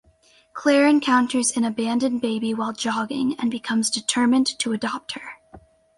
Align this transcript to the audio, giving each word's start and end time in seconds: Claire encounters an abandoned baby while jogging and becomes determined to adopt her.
Claire 0.53 0.87
encounters 0.87 1.55
an 1.55 1.63
abandoned 1.63 2.21
baby 2.21 2.55
while 2.55 2.73
jogging 2.73 3.35
and 3.39 3.51
becomes 3.51 3.87
determined 3.91 4.47
to 4.57 4.73
adopt 4.73 5.11
her. 5.11 5.33